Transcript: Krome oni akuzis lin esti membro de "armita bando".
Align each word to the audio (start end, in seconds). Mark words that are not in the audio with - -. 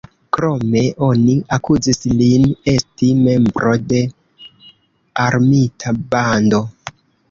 Krome 0.35 0.79
oni 1.07 1.35
akuzis 1.57 2.01
lin 2.23 2.49
esti 2.75 3.13
membro 3.29 3.77
de 3.95 4.03
"armita 5.31 5.99
bando". 6.15 6.69